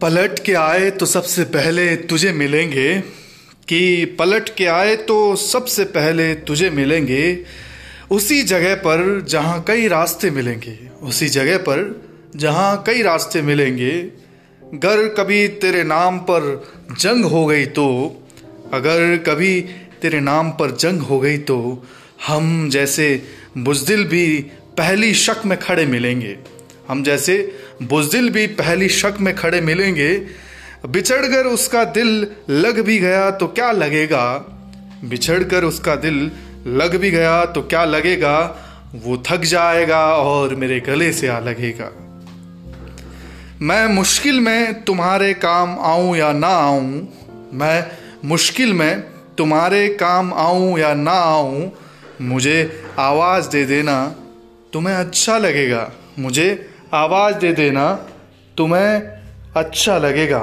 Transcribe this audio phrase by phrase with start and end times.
[0.00, 3.02] पलट के आए तो सबसे पहले तुझे मिलेंगे।
[3.68, 7.44] कि पलट के आए तो सबसे पहले तुझे मिलेंगे।
[8.10, 11.82] उसी जगह पर जहाँ कई रास्ते मिलेंगे। उसी जगह पर
[12.36, 16.70] जहाँ कई रास्ते मिलेंगे। अगर कभी तेरे नाम पर
[17.00, 17.86] जंग हो गई तो
[18.72, 19.60] अगर कभी
[20.02, 21.86] तेरे नाम पर जंग हो गई तो
[22.26, 23.22] हम जैसे
[23.58, 24.26] बुजदिल भी
[24.78, 26.36] पहली शक में खड़े मिलेंगे।
[26.90, 27.36] हम जैसे
[27.82, 30.26] बुजदिल भी पहली शक में खड़े मिलेंगे
[30.86, 34.24] बिछड़ कर उसका दिल लग भी गया तो क्या लगेगा?
[35.04, 36.30] बिछड़ कर उसका दिल
[36.66, 38.36] लग भी गया तो क्या लगेगा?
[38.94, 41.90] वो थक जाएगा और मेरे गले से आ लगेगा।
[43.62, 47.08] मैं मुश्किल में तुम्हारे काम आऊँ या ना आऊँ?
[47.52, 47.86] मैं
[48.24, 49.00] मुश्किल में
[49.38, 51.70] तुम्हारे काम आऊँ या ना आऊँ?
[52.20, 54.14] मुझे आवाज़ दे देना,
[54.72, 56.48] तुम्हें अच्छा लगेगा। मुझे
[56.94, 57.82] आवाज़ दे देना
[58.56, 59.00] तुम्हें
[59.56, 60.38] अच्छा लगेगा।